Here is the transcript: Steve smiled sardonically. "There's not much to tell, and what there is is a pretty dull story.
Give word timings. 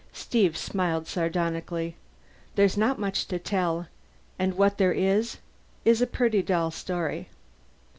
Steve 0.13 0.57
smiled 0.57 1.05
sardonically. 1.05 1.95
"There's 2.55 2.75
not 2.75 2.97
much 2.97 3.27
to 3.27 3.37
tell, 3.37 3.85
and 4.39 4.55
what 4.55 4.79
there 4.79 4.93
is 4.93 5.37
is 5.85 6.01
a 6.01 6.07
pretty 6.07 6.41
dull 6.41 6.71
story. 6.71 7.29